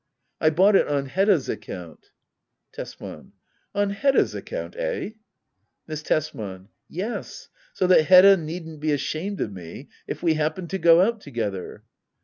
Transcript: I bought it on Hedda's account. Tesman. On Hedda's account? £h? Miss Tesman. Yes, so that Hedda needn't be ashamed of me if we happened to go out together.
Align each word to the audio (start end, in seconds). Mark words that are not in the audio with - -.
I 0.39 0.49
bought 0.49 0.75
it 0.75 0.87
on 0.87 1.05
Hedda's 1.05 1.47
account. 1.47 2.09
Tesman. 2.71 3.33
On 3.75 3.91
Hedda's 3.91 4.33
account? 4.33 4.73
£h? 4.73 5.13
Miss 5.85 6.01
Tesman. 6.01 6.69
Yes, 6.89 7.49
so 7.73 7.85
that 7.85 8.05
Hedda 8.07 8.35
needn't 8.37 8.79
be 8.79 8.93
ashamed 8.93 9.39
of 9.41 9.53
me 9.53 9.89
if 10.07 10.23
we 10.23 10.33
happened 10.33 10.71
to 10.71 10.79
go 10.79 11.01
out 11.03 11.21
together. 11.21 11.83